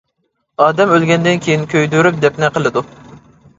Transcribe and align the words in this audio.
ئادەم 0.63 0.93
ئۆلگەندىن 0.95 1.45
كېيىن 1.45 1.69
كۆيدۈرۈپ 1.75 2.19
دەپنە 2.27 2.53
قىلىدۇ. 2.59 2.87